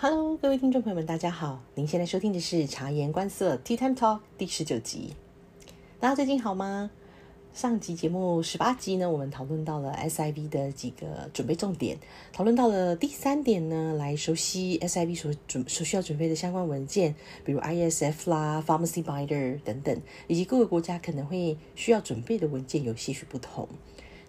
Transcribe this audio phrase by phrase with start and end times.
[0.00, 1.60] Hello，各位听众朋友们，大家好！
[1.74, 5.14] 您现在收听的是《察言观色 Tea Time Talk》第十九集。
[5.98, 6.92] 大家最近好吗？
[7.52, 11.98] 上集节目十八集呢，我们讨论到了 SIV 的几个准备重点，
[12.32, 23.68] 讨论到了第三点呢，来熟悉 SIV 所准所需要准备的相关文件，比如 ISF 啦、Pharmacy Binder 等等，以及各个国家可能会需要准备的文件有些许不同。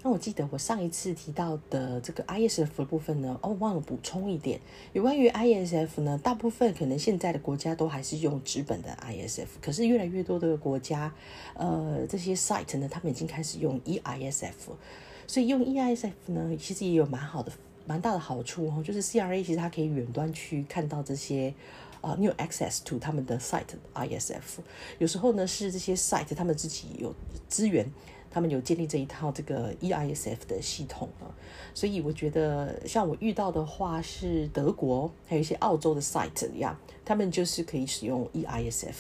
[0.01, 4.57] 那我记得我上一次提到的这个 ISF 的部分呢，哦，忘了补充一点，
[4.93, 11.13] 有关于 ISF 呢，大部分可能现在的国家都还是用纸本的 ISF，可是越来越多的国家，
[11.55, 14.53] 呃，这些 site 呢，他们已经开始用 EISF，
[15.27, 17.51] 所以用 EISF 呢，其实也有蛮好的、
[17.85, 21.53] 蛮大的好处哦，就是 CRA 其实它可以远端去看到这些，
[21.99, 24.61] 呃，你有 access to 他们的 site ISF，
[24.97, 27.13] 有时候呢是这些 site 他们自己有
[27.49, 27.85] 资源。
[28.31, 31.25] 他们有建立这一套这个 EISF 的系统啊，
[31.73, 38.93] 所以我觉得像我遇到的话是德国，还有一些澳洲的 site 一样，他们就是可以使用 EISF。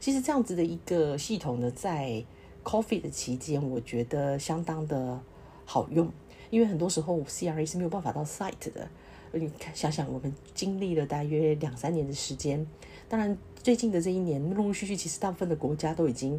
[0.00, 2.24] 其实这样子的一个系统呢，在
[2.64, 5.20] Coffee 的期间，我觉得相当的
[5.64, 6.10] 好用，
[6.50, 8.88] 因为很多时候 CRA 是没有办法到 site 的。
[9.32, 12.66] 你看，想想我们经历了大约两三年的时间，
[13.08, 16.38] 当然最近的这一年，陆陆续续，其实大部分的国家都已经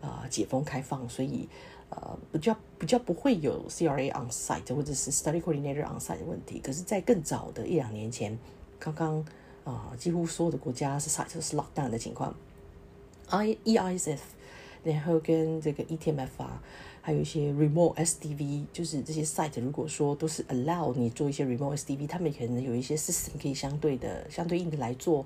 [0.00, 1.48] 啊解封开放，所以。
[1.96, 6.60] 呃，比较比较不会有 CRA on site 或者是 study coordinator on site 的问题。
[6.60, 8.36] 可是，在更早的一两年前，
[8.78, 9.24] 刚刚
[9.64, 12.34] 啊，几乎所有的国家是 site 是 lock down 的情况
[13.28, 14.18] ，I EISF，
[14.82, 16.62] 然后跟这个 ETMF 啊，
[17.00, 25.24] 还有一些 remote SDV，就是这些 site 如果说都是 allow 你做一些 remote SDV，他们可能有一些 system 可以相对的、相对应的来做。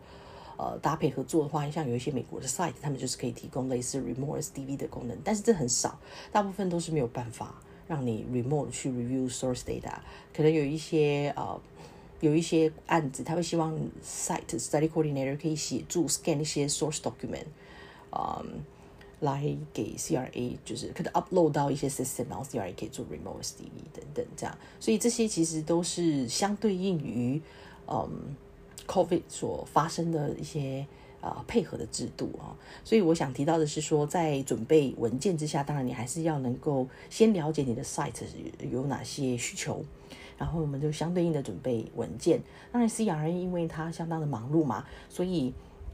[0.58, 5.96] 呃，搭配合作的话，像有一些美国的 site，他们就是可以提供类似 remote SDV 的功能，但是这很少，
[6.32, 7.54] 大部分都是没有办法
[7.86, 9.94] 让你 remote 去 review source data。
[10.34, 11.60] 可能有一些呃，
[12.18, 13.72] 有一些案子，他会希望
[14.04, 17.46] site study coordinator 可以协助 scan 一些 source document，
[18.10, 18.60] 嗯，
[19.20, 24.58] 来给 CRA，就是可能 upload 到一些 system，然后 CRA 可以做 remote SDV 等等这样。
[24.80, 27.40] 所以这些其实都是相对应于，
[27.86, 28.34] 嗯。
[28.88, 30.84] Covid 所发生的一些
[31.20, 38.24] 啊配合的制度啊，所以我想提到的是说，在准备文件之下，当然你还是要能够先了解你的 site
[38.72, 39.84] 有哪些需求，
[40.38, 42.40] 然后我们就相对应的准备文件。
[42.72, 45.52] 当然 CRN 因为他相当的忙碌嘛，所以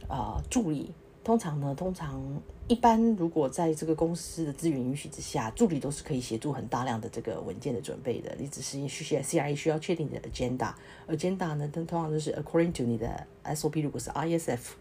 [0.09, 0.93] 啊助理。
[1.25, 2.23] 通常呢，通常
[2.69, 8.37] 一般如果在这个公司的资源允许之下，助理都是可以协助很大量的这个文件的准备的。
[8.39, 13.83] 你只是需要 CRA 需要确定你的 agenda，agenda 呢，通常都是 according to 你的 SOP。
[13.83, 14.73] 如果是 ISF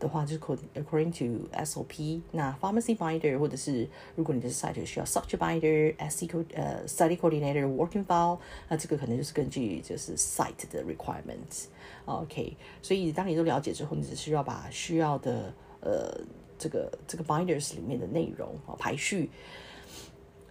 [0.00, 2.22] 的话，就是 according to SOP。
[2.32, 8.38] 那 pharmacy binder 或者是如果你的 site 需要 structure binder、SC 呃 study coordinator working file，
[8.68, 11.66] 那这个可能就是根据就是 site 的 requirements。
[12.06, 16.18] OK，所以当你都了解之后，你只需要把需要的呃，
[16.58, 19.28] 这个这个 binders 里面的内容啊，排序，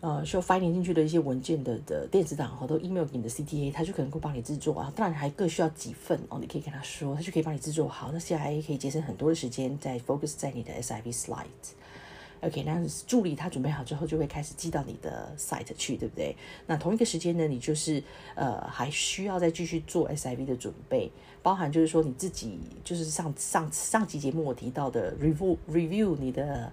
[0.01, 4.91] 呃，需要翻译进去的一些文件的的电子档，好多 email 给你的 CTA，他就可能会帮你制作啊。
[4.95, 8.11] 当然还各需要几份哦，你可以跟他说，他就可以帮你制作好。
[8.11, 11.73] 那 CIA 可以节省很多的时间，在 focus 在你的 SIV slides。
[12.41, 16.35] OK，那助理他准备好之后，就会开始寄到你的 site 去，对不对？
[16.67, 18.03] 那同一个时间呢，你就是
[18.35, 21.11] 呃，还需要再继续做 SIV 的准备，
[21.43, 26.71] 包含就是说你自己就是上上上期节目我提到的 review review 你的。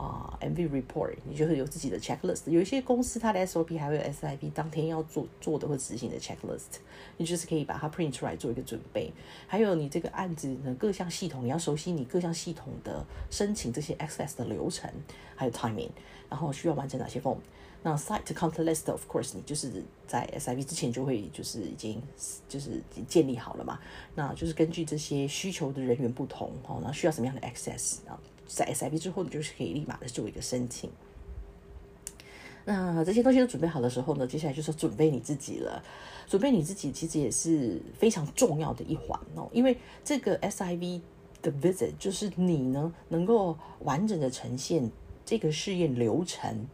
[0.00, 2.50] 啊，MV report，你就是有自己的 checklist。
[2.50, 6.78] 有一些公司它的 SOP 还会有 SIP 当天要做做的或执行的 checklist，
[7.18, 9.12] 你就是可以把它 print 出来做一个准备。
[9.46, 14.90] 还有你这个案子的各项系统，你要熟悉你各项系统的申请这些 access 的流程，
[15.36, 15.90] 还有 timing，
[16.30, 17.36] 然后需要完成哪些 form。
[17.82, 22.02] 那 site content list，of course，你就是在 SIV 之前就会就是已经
[22.48, 23.78] 就是建立好了嘛。
[24.14, 28.20] 那就是根据这些需求的人员不同，哦，那需要什么样的 access 啊？
[28.46, 30.90] 在 SIV 之后，你就是可以立马的做一个申请。
[32.66, 35.82] 那这些东西都准备好的时候呢，接下来就是准备你自己了。
[36.28, 41.00] 准备你自己其实也是非常重要的一环哦，因为这个 SIV
[41.42, 44.88] 的 visit 就是你呢能够完整的呈现
[45.24, 46.68] 这个试验流程，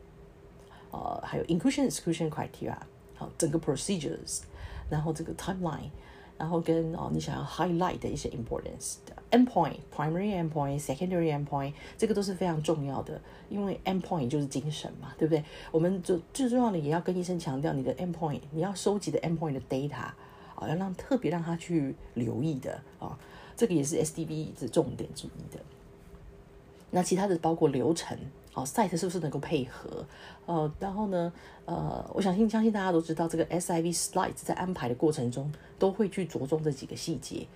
[1.04, 2.76] 呃，还有 inclusion exclusion criteria，
[3.14, 4.40] 好，整个 procedures，
[4.88, 5.90] 然后这个 timeline。
[6.38, 15.42] 然后跟哦，你想要 highlight 的一些 importance，endpoint，primary endpoint、secondary endpoint，这个都是非常重要的，因为 endpoint 就是精神嘛，对不对？
[15.70, 20.14] 我们就最重要的也要跟医生强调，你的 endpoint，你要收集的 endpoint 的 data 啊，
[20.68, 23.18] 要让特别让他去留意的啊，
[23.56, 25.58] 这个也是 SDV 的重点之一的。
[26.90, 28.16] 那其他的包括流程。
[28.54, 30.02] 哦，site 是不是能够配合？
[30.46, 31.30] 呃，然后呢，
[31.66, 37.46] 呃，我相信相信大家都知道，这个 SIV slides 在安排的过程中都会去着重这几个细节。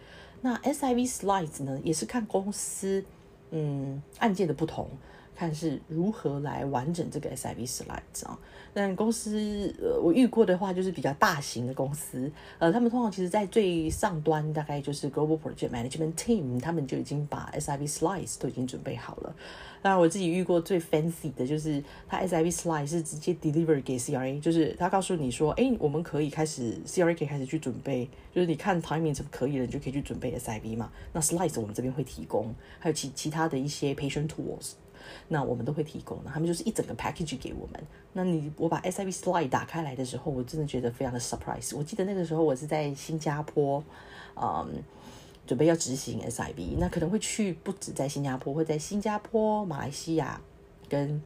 [0.42, 3.02] 那 SIV slides 呢，也是看公司
[3.50, 4.90] 嗯案件的不同。
[5.34, 8.38] 看是如何来完整这个 SIV slide 啊？
[8.72, 19.34] 但公司呃，我遇过的话就是比较大型的公司，呃，他们通常其实在最上端，大概就是 Global Project Management Team，他们就已经把 SIV slides 都已经准备好了。
[19.82, 30.92] 当然，我自己遇过最 fancy 的就是他 SIV slide 是直接 deliver 给 CRA，就是他告诉你说，哎，我们可以开始 CRA 可以开始去准备，就是你看 timing 是可以了，你就可以去准备 SIV 嘛。
[31.12, 34.74] 那 slides 我们这边会提供，还有其其他的一些 patient tools。
[35.28, 37.82] 那我们都会提供的，他们就是一整个 package 给我们。
[38.12, 41.76] 那你我把 SIV slide 打开来的时候，我真的觉得非常的 surprise。
[41.76, 43.82] 我记得那个时候我是在新加坡，
[44.34, 44.82] 嗯，
[45.46, 50.40] 准备要执行 SIV，那可能会去不止在新加坡，会在新加坡、马来西亚
[50.88, 51.22] 跟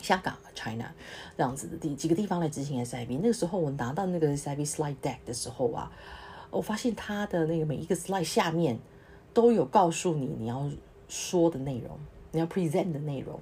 [0.00, 0.92] 香港 China
[1.36, 3.18] 这样子的地几个地方来执行 SIV。
[3.22, 5.90] 那个时候我拿到那个 SIV slide deck 的时候啊，
[6.50, 8.76] 我发现它的那个每一个 slide 下面
[9.32, 10.68] 都有告诉你你要
[11.08, 11.98] 说的内容。
[12.32, 13.38] 你要 present 的内容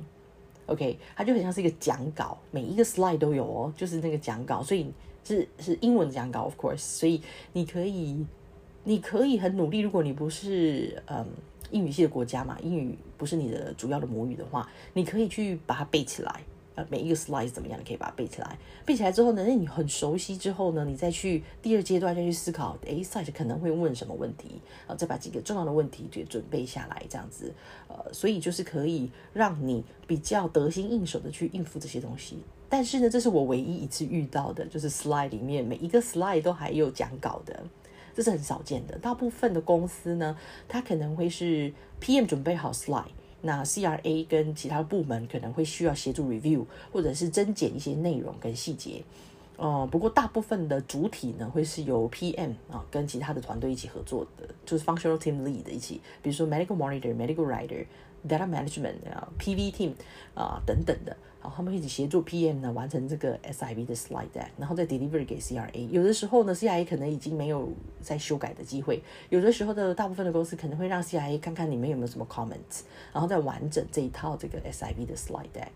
[0.67, 4.93] ，OK，它就很像是一个讲稿，每一个 slide 都有哦，就是那个讲稿，所以
[5.25, 7.23] 是是英文讲稿，of course，所以
[7.53, 8.27] 你可以
[8.85, 11.25] 你可以很努力，如果你不是嗯
[11.71, 16.41] 英语系的国家嘛，英语不是你的主要的母语的话，你可以去把它背起来。
[16.75, 17.79] 呃每一个 slide 怎么样？
[17.79, 18.59] 你可以把它背起来。
[18.87, 24.95] 背起来之后呢，那你很熟悉之后呢，你再去第二阶段再去思考，哎，site 可能会问什么问题啊？
[24.95, 27.53] 再把几个重要的问题就准备下来，这样子，
[27.89, 32.39] 呃，所以就是可以让你比较得心应手的去应付这些东西。
[32.69, 37.65] 但是呢，这是我唯一一次遇到的，就是 slide 里面每一个 slide 都还有讲稿的，
[38.15, 38.97] 这是很少见的。
[38.99, 40.37] 大部分的公司呢，
[40.69, 43.07] 它可能会是 PM 准备好 slide。
[43.43, 49.03] 那 CRA 跟其他部门可能会需要协助 review，或者是增减一些内容跟细节，
[49.57, 57.87] 哦，不过大部分的主体呢会是由 PM 啊跟其他的团队一起合作的，就是 functional team lead 一起，比如说 medical monitor、medical writer、
[58.29, 59.93] data management 啊、PV team
[60.35, 61.17] 啊等等的。
[61.43, 65.89] 好，他们一起协助 PM 呢完成这个 SIV 的 slide deck，然后再 deliver 给 CRA。
[65.89, 67.67] 有的时候呢，CRA 可能已经没有
[68.03, 69.03] 再修改的机会。
[69.31, 75.69] 有的时候的大部分的公司可能会让 CRA 看看你们有没有什么 comments，然后再完整这一套这个 SIV 的 slide deck。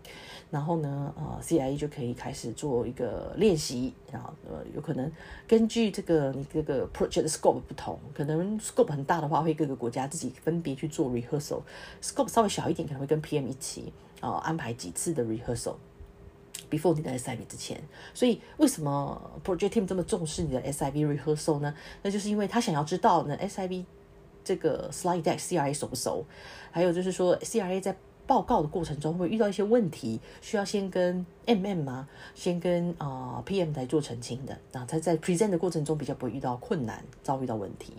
[0.51, 3.91] 然后呢，呃，CRA 就可以开始做一个练习。
[4.11, 5.11] 然后呃，有可能
[5.47, 13.91] 根据这个你这个 project scope 不同，可能 scope 很大的话，会各个国家自己分别去做 rehearsal；scope 稍微小一点，可能会跟 PM 一起。
[14.25, 15.75] 呃，安排几次的 rehearsal
[16.69, 17.79] before 你的 SIV 之前，
[18.13, 21.75] 所以为什么 project team 这么重视你的 SIV rehearsal 呢？
[22.01, 23.85] 那就是因为他想要知道呢 SIV
[24.43, 26.25] 这个 slide deck CRA 熟不熟，
[26.71, 27.95] 还有就是说 CRA 在。
[28.27, 32.07] 报告的过程中会遇到一些问题，需要先跟 MM 吗？
[32.33, 34.57] 先跟啊 PM 来做澄清的。
[34.71, 37.93] 那他在 present 的过程中比较不会遇到困难，遭遇到问题。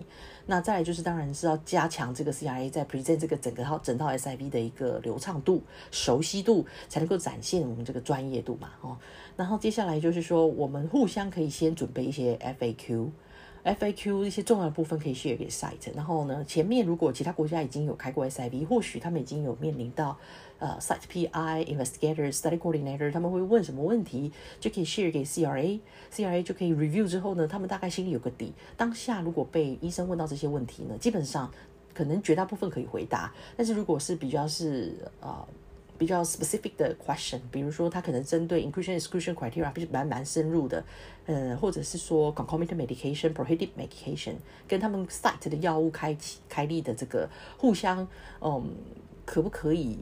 [0.46, 8.70] 那再来就是当然是要加强这个 CRA 在 present 这个整个套整套 SIV 的一个流畅度、熟悉度，才能够展现我们这个专业度嘛。
[8.80, 8.96] 哦，
[9.36, 13.10] 然后接下来就是说，我们互相可以先准备一些 FAQ。
[13.66, 20.16] FAQ 一些重要的部分可以 share 给 site，然后呢，前面如果其他国家已经有开过 SIV，或许他们已经有面临到
[20.60, 24.30] 呃 site PI、investigator、study coordinator，他们会问什么问题，
[24.60, 28.52] 就可以 share 给 CRA，CRA 就可以 review 之后呢，他们大概心里有个底。
[28.76, 31.52] 当下如果被医生问到这些问题呢，基本上
[31.92, 35.46] 可能绝大部分可以回答，但是如果是比较是呃。
[35.98, 40.84] 比较 specific 的 question，比如说他可能针对 inclusion exclusion criteria，不是蛮蛮深入的，
[41.26, 44.34] 呃，或者是说 concomitant medication、prohibited medication，
[44.68, 48.06] 跟他们 site 的药物开启开立的这个互相，
[48.40, 48.74] 嗯，
[49.24, 49.98] 可不可以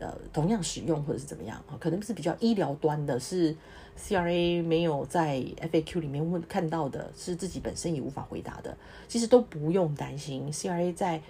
[0.00, 1.76] 呃同样使用或者是怎么样啊？
[1.80, 3.56] 可能是比较医疗端的，是
[3.98, 5.42] CRA 没有在
[5.72, 8.76] FAQ 里面问看到的，是自己本身也无法回答的，
[9.08, 11.20] 其实都不用担心，CRA 在。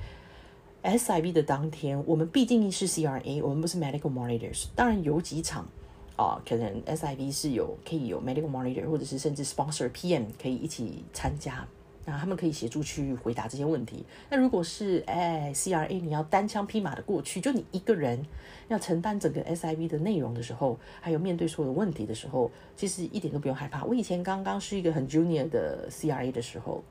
[0.88, 4.66] SIV 的当天，我们毕竟是 CRA，我们不是 medical monitors。
[4.75, 5.66] 当然有几场
[6.16, 11.66] 啊，可能 SIV 是有可以有 medical monitor，或者是甚至 sponsor PM 可以一起参加，
[12.07, 14.04] 那他们可以协助去回答这些问题。
[14.30, 18.25] 那如果是哎 CRA，你要单枪匹马的过去，就你一个人
[18.68, 23.85] 要承担整个 SIV 的内容的时候，还有面对所有的问题的时候，其实一点都不用害怕。
[23.85, 26.83] 我以前刚刚是一个很 junior 的 CRA 的时候。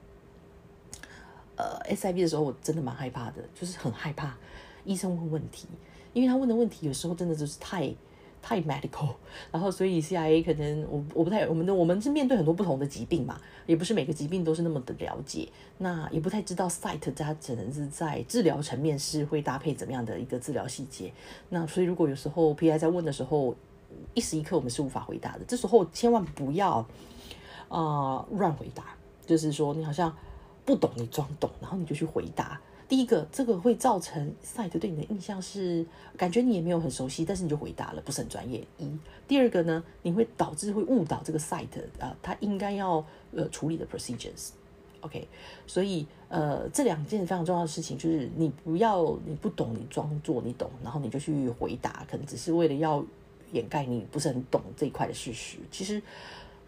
[1.57, 4.37] 呃，SIV 的时候我真的蛮害怕的，就是很害怕
[4.85, 5.67] 医生问问题，
[6.13, 7.91] 因为他问的问题有时候真的就是太
[8.41, 9.09] 太 medical，
[9.51, 15.49] 然后所以 CIA 可能我我不太我们的我们是面对很多不同的疾病嘛，也不是每个疾病都是那么的了解，
[15.79, 21.11] 那也不太知道 site 它只能是在治疗层面是会搭配怎么样的一个治疗细节，
[21.49, 23.55] 那所以如果有时候 PI 在问的时候，
[24.13, 26.85] 一时一刻我们是无法回答的，这时候千万不要
[27.67, 28.95] 啊乱回答，
[29.25, 30.15] 就是说你好像。
[30.67, 32.59] 不懂你装懂，然后你就去回答。
[32.89, 35.85] 第一个，这个会造成 site 对你的印象是
[36.17, 38.61] 感觉你也没有很熟悉，但是你就回答了，不是很专业。
[38.77, 38.85] 一，
[39.29, 41.67] 第二个呢，你会导致会误导这个 site
[41.99, 44.49] 啊，它应该要呃处理的 procedures。
[44.99, 45.25] OK，
[45.65, 53.01] 所以呃这两件非常重要的事情就是你不要你不懂，你装作你懂，然后你就去回答，可能只是为了要
[53.53, 55.57] 掩盖你不是很懂这一块的事实。
[55.71, 56.01] 其实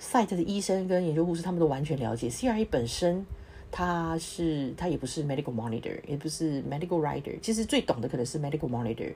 [0.02, 3.26] site 的医生跟研究护士他们都完全了解 CRA 本身。
[3.72, 9.14] 他是他也不是 medical monitor，也不是 medical writer，其实最懂的可能是 medical monitor，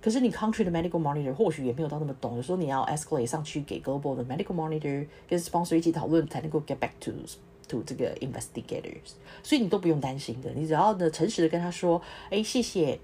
[0.00, 6.60] 可是你 country 的 medical monitor 或许也没有到那么懂，有时候你要 escalate 上去给 global 的 medical monitor 跟 sponsor 一起讨论才能够
[6.60, 7.12] get back to
[7.68, 12.98] to 这个 investigators，所以你都不用担心的，你只要呢诚实的跟他说，哎，谢谢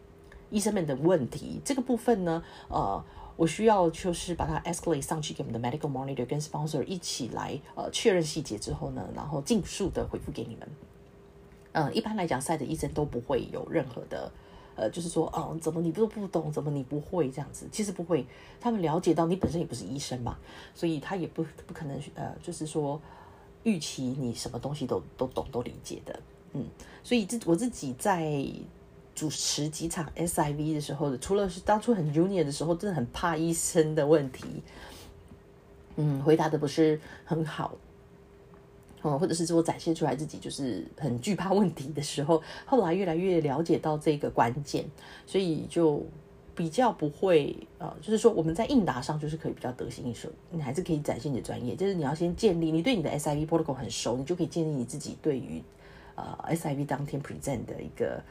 [0.51, 3.05] 医生们的问题，这个部分呢，呃。
[3.35, 10.69] 我需要就是把它 escalate 上去给我们的 medical monitor 跟 sponsor 一起来呃确认细节之后呢，然后尽速的回复给你们。
[11.73, 14.31] 嗯，一般来讲，赛的医生都不会有任何的，
[14.77, 17.67] 呃，就是说，哦，怎么你都不懂，怎么你不会这样子？
[17.73, 18.27] 其实不会，
[18.61, 20.37] 他们了解到你本身也不是医生嘛，
[20.75, 23.01] 所以他也不不可能，呃，就是说
[23.63, 26.21] 预期你什么东西都都懂都理解的，
[26.53, 26.67] 嗯，
[27.03, 28.45] 所以自我自己在
[29.15, 34.63] 主持几场 SIV 的时候，除了是当初很 junior 的时候，真的很怕医生的问题，
[35.97, 37.75] 嗯，回答的不是很好。
[39.03, 44.85] 哦，或者是说展现出来自己就是很惧怕问题的时候，后来越来越了解到这个关键，
[45.27, 46.01] 所以就
[46.55, 51.75] 比较不会呃，就是说我们在应答上就是可以比较得心应手，你还是可以展现你的专业。
[51.75, 55.63] 就是你要先建立你对你的 SIV protocol 很熟，你就可以建立你自己对于
[56.15, 58.23] 呃 SIV 当天 present 的一个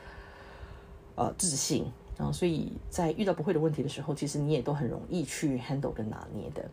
[1.15, 1.85] 呃自信
[2.17, 2.31] 啊。
[2.31, 6.63] 所以在遇到不会的问题的时候，其实你也都很容易去 handle 跟拿捏的。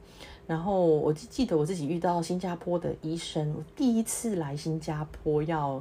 [0.49, 5.81] 然后我记记得我自己遇到新加坡的医生，我第一次来新加坡要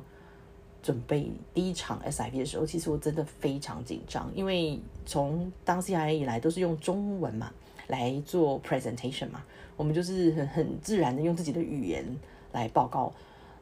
[0.83, 7.49] 准备第一场 SIP 的时候，其实我真的非常紧张，因为从当 CIA 以来都是用中文嘛
[7.87, 9.41] 来做 presentation 嘛，
[9.77, 12.05] 我们就是很很自然的用自己的语言
[12.51, 13.13] 来报告。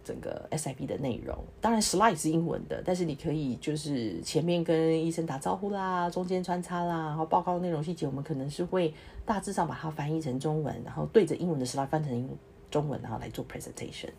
[0.05, 8.93] 整个 SIB 的内容，当然 slide 是英文的，但是你可以就是前面跟医生打招呼啦，中间穿插啦，然后报告内容细节，我们可能是会
[9.25, 12.29] 大致上把它翻译成中文，然后对着英文的 slide 翻成
[12.69, 14.09] 中文，然后来做 presentation。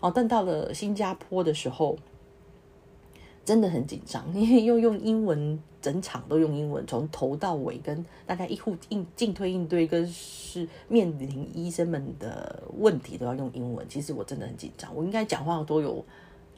[0.00, 1.96] 哦，但到了新加坡的时候。
[3.44, 13.86] 真的很紧张， 因为又用英文，整场都用英文，从头到尾跟大家一互应进退应对，跟是面临医生们的问题都要用英文。
[13.88, 16.04] 其实我真的很紧张，我应该讲话都有。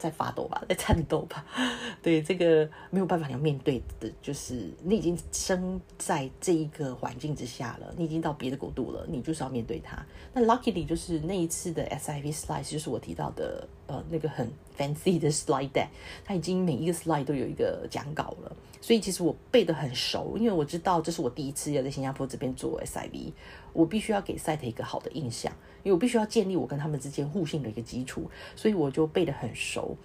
[0.03, 1.45] 在发抖吧， 在颤抖吧，
[2.03, 10.05] 对这个没有办法要面对的，就是你已经生在这一个环境之下了，你已经到别的国度了，你就是要面对它。
[10.33, 15.87] 那 luckily 就是那一次的 SIV slide，就是我提到的呃那个很 fancy 的 slide deck，
[16.25, 23.31] 它已经每一个 slide 都有一个讲稿了，所以其实我背得很熟，因为我知道这是我第一次要在新加坡这边做 SIV，
[23.73, 25.51] 我必须要给 site 一个好的印象。
[25.83, 29.97] 因为我必须要建立我跟他们之间互信的一个基础，所以我就背得很熟。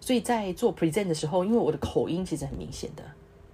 [0.00, 3.02] 所以在做 present 的时候，因为我的口音其实很明显的，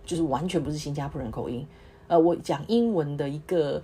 [0.04, 1.66] 就是完全不是新加坡人口音。
[2.06, 3.82] 呃，我讲英文的一个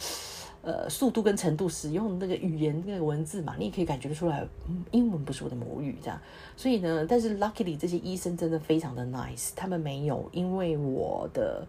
[0.62, 4.46] 呃速度跟程度，使用那个语言那个文字嘛，你也可以感觉得出来，
[4.92, 6.20] 英文不是我的母语这样。
[6.56, 11.66] 所以呢，但是 luckily 这些医生真的非常的 nice，他们没有因为我的。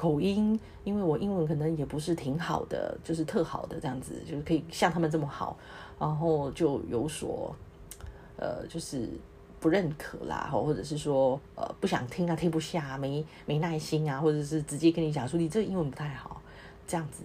[0.00, 5.58] 口音，因为我英文可能也不是挺好的，就是特好的这样子，就是可以像他们这么好，
[5.98, 7.54] 然后就有所，
[8.38, 9.06] 呃，就是
[9.60, 16.40] 不认可啦，或者是说，呃，不想听啊，听不下，没没耐心啊，或者是直接跟你讲说你这英文不太好，
[16.86, 17.22] 这样子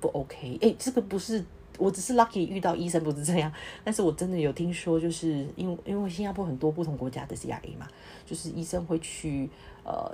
[0.00, 0.58] 不 OK？
[0.60, 1.44] 哎，这个不是，
[1.78, 3.52] 我只是 lucky 遇到医生不是这样，
[3.84, 7.86] 但是我真的有听说，就是因为因为新加坡很多不同国家的 CIA 嘛，
[8.26, 9.48] 就是医生会去
[9.84, 10.12] 呃。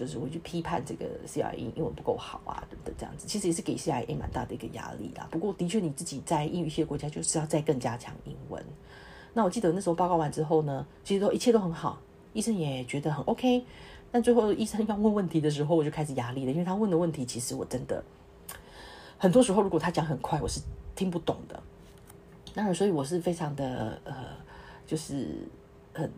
[0.00, 5.28] 就是我去批判这个 CIA 英文不够好啊，等等这样子，其实也是给 CIA 蛮大的一个压力啦。
[5.30, 8.64] 不过的确你自己在英语系国家就是要再更加强英文。
[9.34, 12.00] 那我记得那时候报告完之后呢，其实都一切都很好，
[12.32, 13.62] 医生也觉得很 OK。
[14.10, 18.02] 但最后医生要问问题的时候，我就开始压力了，因为他问的问题其实我真的
[19.18, 20.60] 很多时候如果他讲很快，我是
[20.96, 21.62] 听不懂的。
[22.54, 24.14] 当然，所以我是非常的呃，
[24.86, 25.46] 就是
[25.92, 26.10] 很。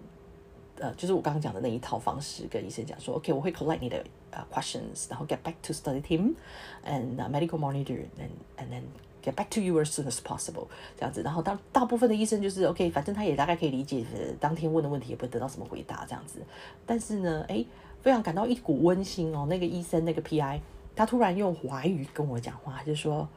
[0.83, 8.83] 呃，就是我刚刚讲的那一套方式，跟医生讲说，OK，我会 collect 你的呃 questions，然后 get back to study team，and medical monitor，and and then
[9.23, 10.67] get back to you as soon as possible，
[10.99, 11.23] 这样子。
[11.23, 14.05] 然后当大部分的医生就是 OK，反正他也大概可以理解，
[14.41, 16.41] 当天问的问题也不会得到什么回答这样子。
[16.85, 17.65] 但是呢，哎，
[18.01, 19.47] 非常感到一股温馨哦。
[19.49, 20.59] 那个医生那个 PI，
[20.97, 23.29] 他突然用华语跟我讲话，就说，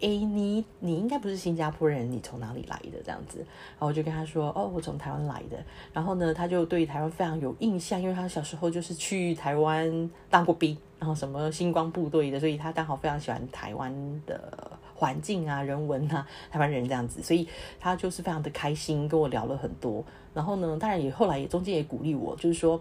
[0.00, 3.00] 哎，你你应该不是新加坡人，你从哪里来的？
[3.02, 5.56] 这样子，然后我就跟他说，哦，我从台湾来的。
[5.94, 13.94] 然后呢，他就对台湾非常有印象，因为他小时候就是去台湾当过兵，然后什么星光部队的，所以他刚好非常喜欢台湾
[14.26, 17.48] 的环境啊、人文啊、台湾人这样子，所以
[17.80, 20.04] 他就是非常的开心，跟我聊了很多。
[20.34, 22.78] 然后呢，当然也后来也中间也鼓励我，就是说，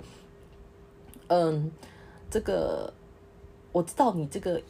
[1.28, 1.72] 嗯，
[2.30, 2.92] 这个
[3.72, 4.62] 我知道你这个。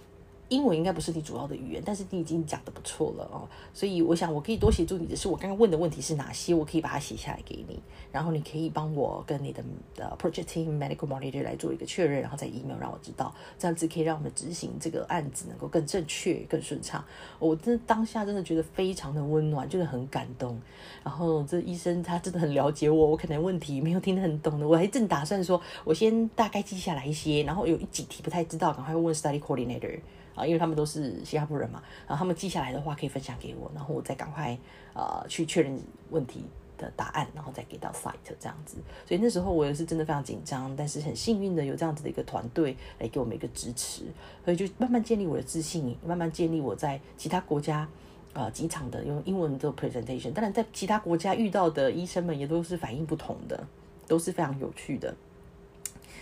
[0.54, 7.80] 英文应该不是你主要的语言，但是你已经讲的不错了哦，所以我想我可以多协助你的是，我刚刚问的问题是哪些，我可以把它写下来给你，
[8.12, 9.64] 然后你可以帮我跟你的
[9.96, 17.04] 的 project team medical monitor 来做一个确认，然后再 email 让我知道，这样子可以让我们执行这个案子能够更正确、更顺畅。
[17.40, 20.60] 我真的当下真的觉得非常的温暖，就是很感动。
[21.04, 30.00] 然后这医生他真的很了解我，我可能问题没有听得很懂的，我还正打算说我先大概记下来一些，然后有几题不太知道，赶快问 study coordinator。
[30.36, 34.58] 啊，因为他们都是新加坡人嘛，然后他们记下来的话可以分享给我，然后我再赶快
[34.94, 36.44] 呃去确认问题
[36.78, 38.78] 的答案，然后再给到 site 这样子。
[39.08, 44.06] 所以那时候我也是真的非常紧张，但是很幸运的有这样子的一个团队来给我们一个支持，
[44.44, 47.88] 所以就慢慢建立我的自信，慢慢建立我在其他国家
[48.34, 50.34] 呃机场的用英文做 presentation。
[50.34, 53.68] 当然，在其他国家遇到的医生们也都是反应不同的，
[54.08, 55.16] 都是非常有趣的。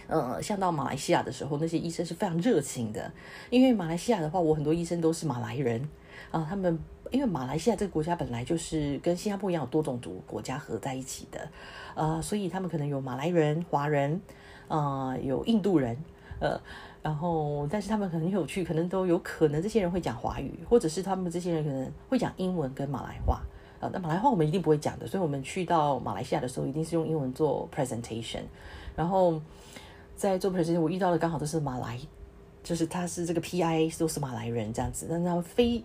[0.08, 3.12] 呃，像到马来西亚的时候，那些医生是非常热情的，
[3.50, 5.88] 因为马来西亚的话，我很多医生都是马来人
[6.31, 6.46] 啊。
[6.50, 6.77] 他们
[7.12, 11.50] 因为马来西亚这个国家本来就是跟新加坡一样有多种族国家合在一起的，
[11.96, 14.20] 呃，所以他们可能有马来人、华人，
[14.67, 15.98] 呃，有印度人，
[16.39, 16.60] 呃，
[17.01, 23.41] 然后但是他们很有趣，可能都有可能这些人会讲华语，或者是他们这些人可能会讲英文跟马来话
[23.79, 23.89] 啊。
[23.93, 28.41] 那马来话我们一定不会讲的，所以我们去到马来西亚的时候，一定是用英文做 presentation，
[28.96, 29.41] 然后。
[30.22, 32.00] 在做 president，我遇到的刚好都是马来，
[32.62, 35.84] 就是他是这个 PI 都是马来人这样子，但他们非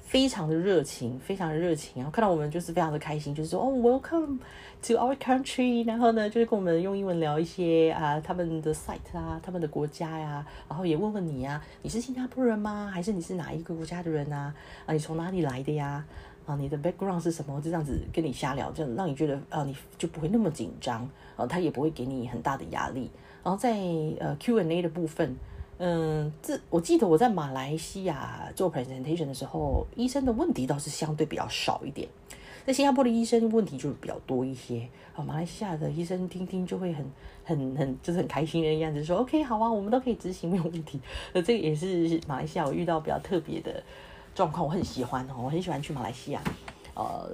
[0.00, 4.38] 非常的热情，非常的热情，然后看到我们就是非常的开心，就是说哦，Welcome
[4.86, 12.90] to our country，然后呢就是跟我们用英文聊一些啊他们的 site 啊，他们的国家呀，然后也问问你呀，你是新加坡人吗？
[12.90, 14.54] 还是你是哪一个国家的人啊？
[14.86, 16.02] 啊，你从哪里来的呀？
[16.46, 17.60] 啊，你的 background 是什么？
[17.60, 23.10] 就这样子跟你瞎聊，这样让你觉得啊，你就不会那么紧张，啊，他也不会给你很大的压力。
[23.44, 23.78] 然后在
[24.18, 25.36] 呃 Q&A 的部分，
[25.78, 32.08] 嗯，这我记得我在马来西亚做 presentation 的时候，医生的问题倒是相对比较少一点。
[32.66, 34.88] 在新加坡的医生问题就比较多一些。
[35.14, 37.04] 啊，马来西亚的医生听听就会很
[37.44, 40.98] 很很就是很开心的样子，说 OK 好啊，我们都可以执行，没有问题。
[41.34, 43.80] 呃， 这个也是马来西亚我遇到比较特别的
[44.34, 46.40] 状况，我很喜欢哦，我很喜欢去马来西亚，
[46.96, 47.30] 呃。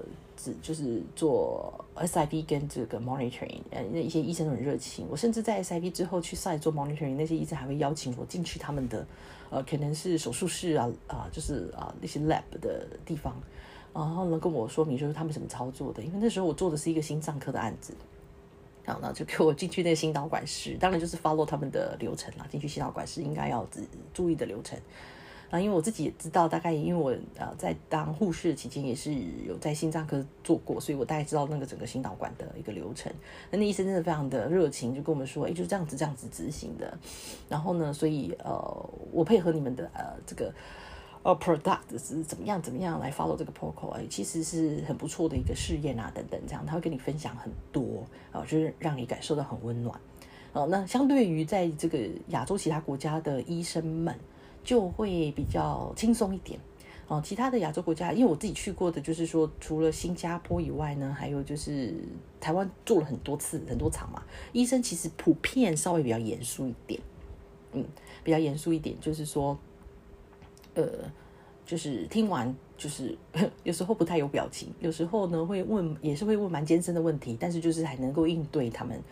[0.62, 5.06] 就是做 SIP 跟这个 monitoring，呃，那一些医生都很热情。
[5.10, 9.06] 我甚至在 SIP 之后去 site 做 monitoring，那些医生还会邀请我进去他们的，
[9.50, 13.34] 呃，可能是手术室啊，啊，就是啊那些 lab 的地方，
[13.92, 16.02] 然后呢跟我说明就是他们怎么操作的。
[16.02, 17.92] 因为那时候我做的是一个心脏科的案子，
[18.84, 23.66] 然后呢就给我进去那个心导管室，当然就是 follow 他们的流程啦，进去心导管室应该要
[24.14, 24.78] 注意的流程。
[25.50, 29.12] 啊，因为我自己也知道，大概因为我呃在当护士期间也是
[29.44, 33.12] 有在心脏科做过，所以我大概知道那个整个心导管的一个流程。
[33.50, 36.96] 那那医生真的非常的热情，就跟我们说，哎，就是这样子这样子执行的。
[37.48, 40.54] 然后呢，所以呃，我配合你们的呃这个
[41.24, 50.00] 呃 product 是怎么样怎么样来 follow 这个 protocol，哎，其实是很不错的一个试验啊等等这样，他会跟你分享很多啊，就是让你感受到很温暖。
[50.52, 54.14] 哦，那相对于在这个亚洲其他国家的医生们。
[54.70, 56.56] 就会比较轻松一点
[57.08, 57.20] 哦。
[57.24, 61.92] 其他的亚洲国家，因为我自己去过的，就是说除了新加坡以外呢，还有就是
[62.40, 64.22] 台湾做了很多次很多场嘛。
[64.52, 67.00] 医生其实普遍稍微比较严肃一点，
[67.72, 67.84] 嗯，
[68.22, 69.58] 比较严肃一点，就是说，
[70.74, 70.84] 呃，
[71.66, 73.18] 就是听完就是
[73.64, 79.02] 有时候不太有表情，有时候呢会问，也是会问蛮艰深的问题，但是就是还能够应对他们。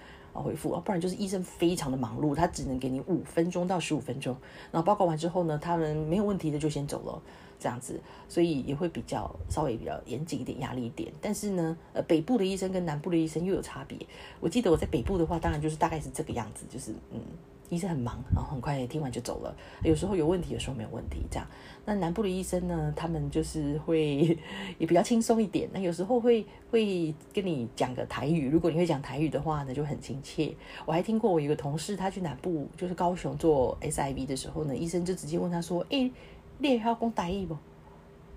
[0.41, 4.37] 回复啊，不然就是医生非常的忙碌，他只能给你五分钟到十五分钟，
[4.71, 7.23] 然后报告完之后呢，他们没有问题的就先走了，
[7.59, 11.13] 这样子，所以也会比较稍微比较严谨一点，压力一点。
[11.21, 13.99] 但是呢，呃，北部的医生跟南部的医生又有差别。
[14.41, 17.21] 我记得我在北部的话，当然就是大概是这个样子，就是嗯。
[17.69, 19.55] 医生很忙，然后很快听完就走了。
[19.83, 21.47] 有时候有问题，有时候没有问题，这样。
[21.85, 22.93] 那南部的医生呢？
[22.97, 24.37] 他们就是会
[24.79, 25.69] 也比较轻松一点。
[25.73, 30.55] 那有时候会会跟你讲个台语，如果你会讲台语的话呢，就很亲切。
[30.85, 36.11] 我还听过我一个同事，他去南部就是高雄做 SIV 的时候呢，医生就直接问他说：“哎，
[36.59, 37.57] 你也要讲台语不？”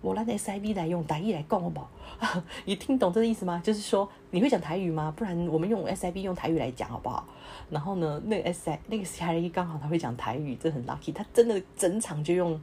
[0.01, 2.41] 我拿 SIB 来用台语来讲好不好？
[2.65, 3.61] 你听懂这个意思吗？
[3.63, 5.13] 就是说你会讲台语吗？
[5.15, 7.27] 不然我们用 SIB 用台语来讲好不好？
[7.69, 11.13] 然后呢，那个 S I 那个 C I V 刚好他会讲台语，这很 lucky。
[11.13, 12.59] 他真的整场就用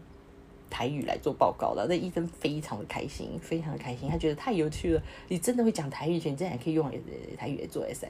[0.68, 1.86] 台语来做报告了。
[1.88, 5.02] 那医生非常的开心，非常的开心，他觉得太有趣了。
[5.28, 6.90] 你真的会讲台语，你真的可以用
[7.36, 8.08] 台语来做 SIV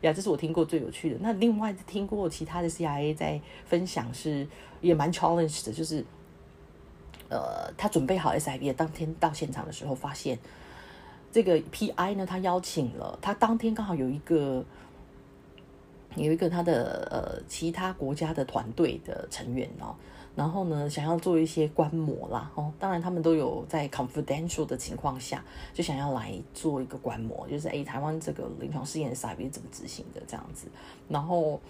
[0.00, 1.16] 呀，这是我听过最有趣的。
[1.20, 4.46] 那另外听过其他的 CIA 在分享是
[4.80, 6.04] 也蛮 challenge 的，就是
[7.28, 10.38] 呃，他准备好 SIV 当天到现场的时候，发现
[11.32, 14.64] 这个 PI 呢，他邀请了他当天刚好有一个。
[16.14, 19.94] 有一个他的呃其他国家的团队的成员哦，
[20.34, 30.68] 然后呢想要做一些观摩啦哦，当然他们都有在 confidential 的情况下就想要来做一个观摩，就是诶台湾这个临床试验 s i 怎么执行的这样子，
[31.06, 31.60] 然后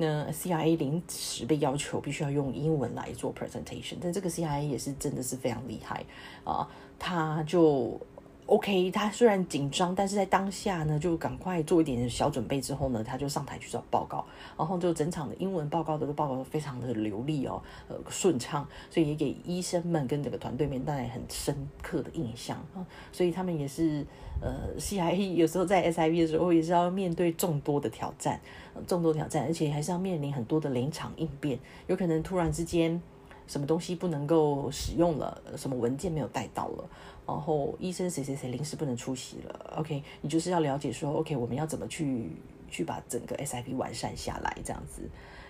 [0.00, 6.04] 那 CIA 临时被要求必须要用英文来做 presentation，但这个 CIA 也是真的是非常厉害
[6.44, 8.00] 啊，他就。
[8.48, 14.24] OK，他虽然紧张，但是在当下呢，就赶快做一点小准备之后呢，他就上台去找报告，
[14.56, 22.80] 然后就整场的英文报告的报告非常的流利哦，呃顺畅，所以也给医生们跟整个团队面带来很深刻的印象啊，
[23.12, 24.02] 所以他们也是
[24.40, 28.40] 呃，CIE 有时候在 SIV 的时候也是要面对众多的挑战，
[28.86, 32.98] 众多挑战，而且还是要面临很多的临场应变，有可能突然之间
[33.46, 36.88] 什么东西不能够使用了，什么文件没有带到了。
[37.28, 42.30] 然后医生谁谁谁临时不能出席了，OK，你就是要了解说，OK，我们要怎么去
[42.70, 45.02] 去把整个 SIV 完善下来，这样子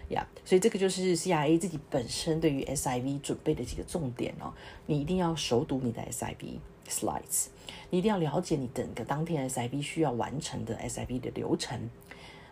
[0.09, 0.27] 呀。
[0.45, 4.53] 所以这个就是 CIA 自己本身对于 SIV 准备的几个重点哦。
[4.87, 7.47] 你一定要熟读你的 SIV slides，
[7.91, 11.89] 你一定要了解你整个当天 SIV 需要完成的 SIV 的流程。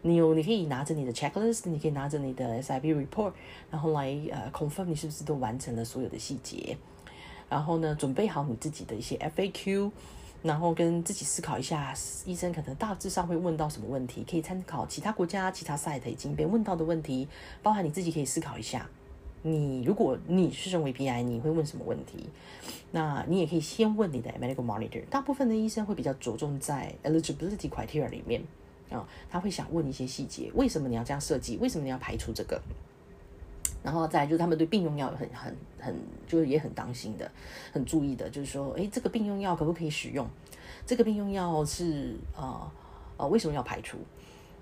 [0.02, 3.32] 你有你可以拿着你的 checklist，你可以拿着你的 SIV report，
[3.72, 6.76] 然后来呃 confirm 你是不是都完成了所有的细节。
[7.48, 9.90] 然后呢，准备好你自己的一些 FAQ，
[10.42, 17.28] 然后跟自己思考一下，医生可能大致上会问到什么问题，可以参考其他国家、其他 site 已经被问到的问题，
[17.62, 18.88] 包含你自己可以思考一下。
[19.42, 22.28] 你如果你是身为 PI，你会问什么问题？
[22.90, 25.04] 那你也可以先问你的 medical monitor。
[25.08, 28.42] 大部分的医生会比较着重在 eligibility criteria 里面
[28.90, 31.56] 啊，他会想问一些细节，为什么你要这样设计？
[31.58, 32.60] 为什么你要排除这个？
[33.86, 35.94] 然后再就是他们对病用药很很很
[36.26, 37.30] 就是也很当心的，
[37.72, 40.28] 很注意的，就是说，哎，这个病用药可不可以使用？
[40.84, 42.72] 这个病用药是呃
[43.16, 43.98] 呃为什么要排除？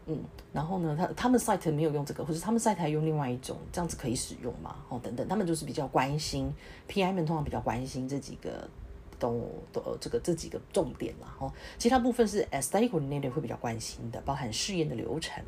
[0.04, 0.18] 嗯，
[0.52, 4.76] 然后呢，他他们 site 没有用这个，或者他们 site 用另外一种，这样子可以使用吗？
[4.90, 6.52] 哦，等等，他们就是比较关心
[6.86, 8.68] ，PI 们通常比较关心这几个。
[9.24, 15.42] 都都这个这几个重点啦，哦，其他部分是 aesthetic coordinator 会比较关心的，包含试验的流程，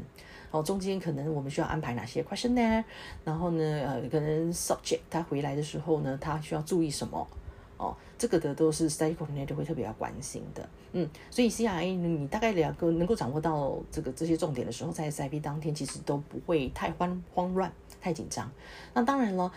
[0.45, 2.83] 然后中间可能我们需要安排哪些 questionnaire，
[3.23, 7.29] 然后呢，呃，可能 subject 他回来的时候呢，他需要注意什么，
[7.77, 18.51] 哦，这个的都是 aesthetic coordinator 会特别要关心的，嗯，所以 CRA 你大概两个能够掌握到这个这些重点的时候，在 SIP 当天其实都不会太慌慌乱、太紧张，
[18.95, 19.53] 那当然了。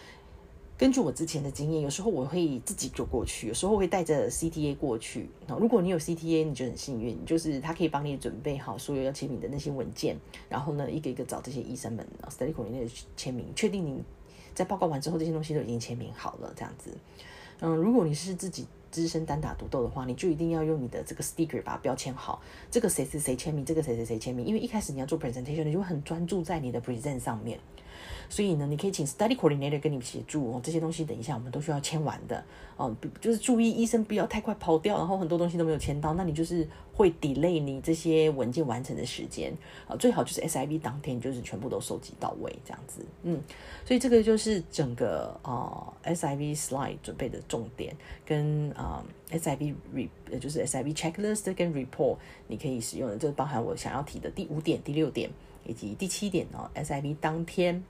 [0.79, 5.29] 根据我之前的经验，有时候我会自己就过去，有时候会带着 CTA 过去。
[5.59, 10.15] 如果你有 CTA，你就很幸运，就是他可以帮你准备好所有要签名的那些文件，
[10.47, 14.01] 然后呢，一个一个找这些医生们 s t u d y 里面去签名，确定你
[14.53, 16.97] 在报告完之后，这些东西都已经签名好了，这样子。
[17.59, 27.60] 嗯，如果你是自己资深单打独斗的话，你就一定要用你的这个 sticker 把它标签好，这个谁谁谁签名，这个谁谁谁签名，因为一开始你要做 presentation，你就会很专注在你的 present 上面。
[28.30, 30.62] 所以呢，你可以请 study coordinator 跟你协助哦。
[30.63, 32.43] 这些东西等一下我们都需要签完的
[32.78, 32.95] 哦。
[33.19, 36.67] 就是注意医生不要太快跑掉，然后很多东西都没有签到，那你就是
[36.99, 39.53] 会 delay 你这些文件完成的时间
[39.88, 39.95] 啊。
[39.95, 43.05] 最好就是 SIV 当天就是全部都收集到位这样子。
[43.23, 43.41] 嗯，
[43.85, 50.09] 所以这个就是整个啊 SIV slide 准备的重点，跟啊 SIV re
[50.39, 55.29] 就是 SIV checklist 跟 report 你可以使用的，这包含我想要提的第五点、第六点
[55.65, 56.69] 以及第七点哦。
[56.75, 57.81] SIV 当天。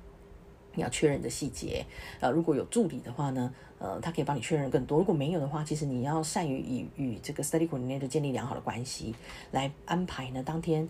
[0.76, 1.84] 你要确认的细节，
[2.20, 5.00] 呃，如果有助理的话呢，呃，他可以帮你确认更多。
[5.00, 9.16] 如果没有的话，其实你要善于与与这个 study coordinator 建立良好的关系，
[9.52, 10.88] 来安排呢当天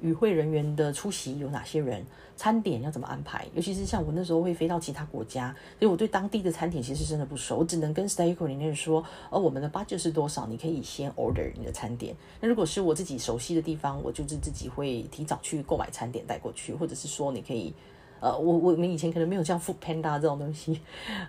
[0.00, 2.04] 与会人员的出席有哪些人，
[2.36, 3.46] 餐点要怎么安排。
[3.54, 12.16] 尤其是像我那时候会飞到其他国家，所以我对当地的餐点其实真的不熟，我只能跟 study coordinator 说，哦，我们的 budget 是多少，你可以先 order 你的餐点。
[12.40, 17.72] 那如果是我自己熟悉的地方，我就是自己会提早去购买餐点带过去，或者是说你可以。
[18.24, 20.80] 呃，我我们以前可能没有像 Food Panda 这种东西，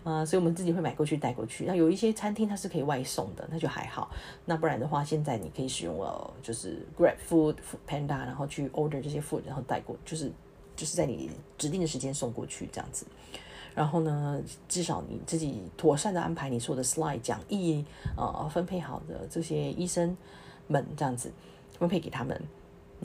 [0.06, 1.66] 啊，所以我们自己会买过去带过去。
[1.66, 4.10] 那有一些餐厅它是可以外送的，那就还好。
[4.46, 10.32] 那不然的话，现在你可以使用呃，就是 Grab Food、Food Panda，然后去 order 这些 food，然后带过，就是
[10.74, 13.06] 就是在你指定的时间送过去这样子。
[13.74, 17.84] 然后呢，至少你自己妥善的安排你说的 slide 讲义，
[18.16, 20.16] 呃，分配好的这些医生
[20.68, 21.30] 们这样子
[21.78, 22.42] 分配给他们。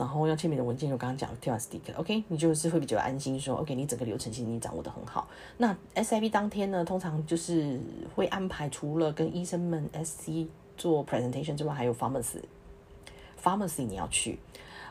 [0.01, 5.27] 然后要签名的文件，就刚刚讲 t i s t i c k OK，你就是会比较安心，说 OK，你整个流程其实你掌握的很好。
[5.57, 7.79] 那 SIV 当天呢，通常就是
[8.15, 14.39] 会安排除了跟医生们 SC 做 presentation 之外，还有 pharmacy，pharmacy 你要去。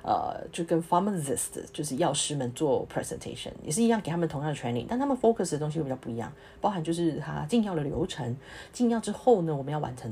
[0.03, 8.35] 呃，就跟 pharmacist 就是药师们做 presentation 也是一样，给他们同样的 training，但他们 focus 的东西会比较不一样，包含就是他进药的流程，
[8.73, 10.11] 进药之后呢，我们要完成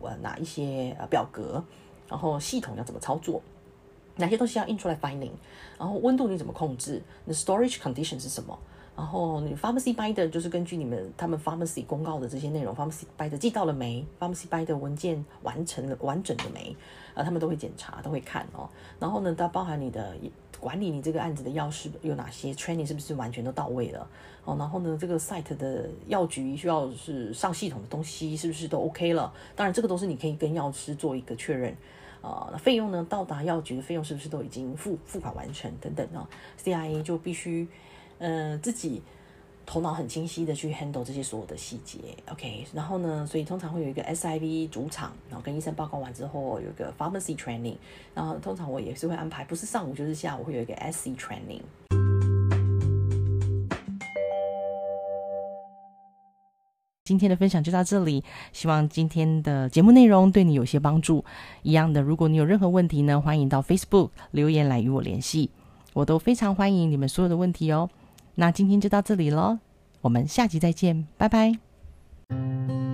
[0.00, 1.62] 呃哪一些呃表格，
[2.08, 3.42] 然后系统要怎么操作，
[4.16, 5.30] 哪些东西要印出来 fining
[5.78, 8.58] 然后温度你怎么控制，那 storage condition 是什么？
[8.96, 16.74] 然后你 pharmacy binder 就是根据你们他们 pharmacy 公告的这些内容，pharmacy binder 寄到了没？pharmacy binder 文件完成了完整的没？
[17.14, 18.66] 啊，他们都会检查，都会看哦。
[18.98, 20.16] 然后呢，它包含你的
[20.58, 24.08] 管理你这个案子的药师有哪些 training 是不是完全都到位了？
[24.46, 29.30] 哦，然后呢，这个 site 的药局需要是上系统的东西是不是都 OK 了？
[29.54, 31.76] 当然，这个都是你可以跟药师做一个确认。
[32.52, 33.06] 呃，费用呢？
[33.08, 35.72] 到达药局的费用是不是都已经付付款完成？
[35.80, 36.26] 等等哦
[36.62, 37.68] ，CIA 就必须。
[38.18, 39.02] 嗯，自己
[39.66, 41.98] 头脑很清晰的去 handle 这些所有的细节
[42.32, 42.66] ，OK。
[42.72, 47.76] 然后呢，所以通常会有一个 SIV 主场，然后跟医生报告完之后，有一个 pharmacy training。
[48.14, 51.60] 然后通常我也是会安排，不是上午就是下午会有一个 SC training。
[57.06, 61.24] 今天的分享就到这里，希望今天的节目内容对你有些帮助。
[61.62, 65.50] 一样的，如果你有任何问题呢，欢迎到 Facebook 留言来与我联系，
[65.92, 67.88] 我都非常欢迎你们所有的问题哦。
[68.34, 69.58] 那今天就到这里喽，
[70.00, 72.85] 我们下集再见，拜拜。